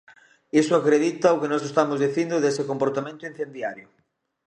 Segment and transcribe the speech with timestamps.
[0.61, 3.87] Iso acredita o que nós estamos dicindo dese comportamento incendiario.